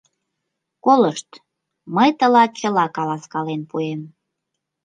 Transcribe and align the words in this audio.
Колышт, 0.85 1.29
мый 1.95 2.09
тылат 2.19 2.51
чыла 2.59 2.85
каласкален 2.95 3.61
пуэм... 3.69 4.01